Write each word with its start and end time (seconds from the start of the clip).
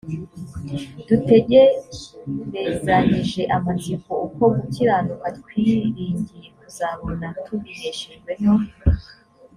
dutegerezanyije 1.07 3.41
amatsiko 3.57 4.11
uko 4.27 4.43
gukiranuka 4.57 5.27
twiringiye 5.39 6.47
kuzabona 6.57 7.25
tubiheshejwe 7.43 8.31
no 8.43 8.53